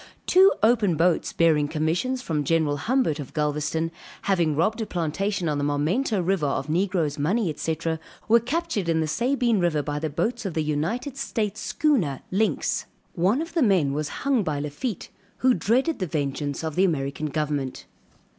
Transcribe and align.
Two 0.25 0.51
open 0.63 0.95
boats 0.97 1.31
bearing 1.31 1.67
commissions 1.67 2.23
from 2.23 2.43
General 2.43 2.77
Humbert, 2.77 3.19
of 3.19 3.35
Galvezton, 3.35 3.91
having 4.23 4.55
robbed 4.55 4.81
a 4.81 4.87
plantation 4.87 5.47
on 5.47 5.59
the 5.59 5.63
Marmento 5.63 6.19
river, 6.25 6.47
of 6.47 6.69
negroes, 6.69 7.19
money, 7.19 7.53
&c., 7.55 7.77
were 8.27 8.39
captured 8.39 8.89
in 8.89 8.99
the 8.99 9.05
Sabine 9.07 9.59
river, 9.59 9.83
by 9.83 9.99
the 9.99 10.09
boats 10.09 10.43
of 10.43 10.55
the 10.55 10.63
United 10.63 11.17
States 11.17 11.61
schooner 11.61 12.21
Lynx. 12.31 12.87
One 13.13 13.43
of 13.43 13.53
the 13.53 13.61
men 13.61 13.93
was 13.93 14.09
hung 14.25 14.41
by 14.41 14.59
Lafitte, 14.59 15.09
who 15.37 15.53
dreaded 15.53 15.99
the 15.99 16.07
vengeance 16.07 16.63
of 16.63 16.73
the 16.73 16.83
American 16.83 17.27
government. 17.27 17.85